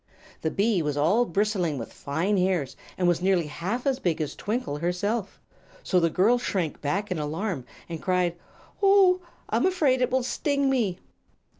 The 0.41 0.49
bee 0.49 0.81
was 0.81 0.97
all 0.97 1.25
bristling 1.25 1.77
with 1.77 1.93
fine 1.93 2.35
hairs 2.35 2.75
and 2.97 3.07
was 3.07 3.21
nearly 3.21 3.45
half 3.45 3.85
as 3.85 3.99
big 3.99 4.19
as 4.19 4.35
Twinkle 4.35 4.77
herself; 4.77 5.39
so 5.83 5.99
the 5.99 6.09
girl 6.09 6.39
shrank 6.39 6.81
back 6.81 7.11
in 7.11 7.19
alarm, 7.19 7.65
and 7.87 8.01
cried: 8.01 8.35
"Oh 8.81 9.17
h 9.21 9.21
h! 9.21 9.27
I'm 9.49 9.65
afraid 9.67 10.01
it 10.01 10.09
will 10.09 10.23
sting 10.23 10.71
me!" 10.71 10.97